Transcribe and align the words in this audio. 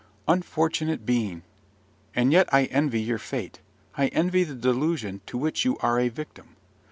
Unfortunate 0.27 1.05
being! 1.05 1.43
And 2.15 2.31
yet 2.33 2.51
I 2.51 2.63
envy 2.65 2.99
your 3.01 3.19
fate: 3.19 3.59
I 3.95 4.07
envy 4.07 4.43
the 4.43 4.55
delusion 4.55 5.21
to 5.27 5.37
which 5.37 5.63
you 5.63 5.77
are 5.77 5.99
a 5.99 6.09
victim. 6.09 6.55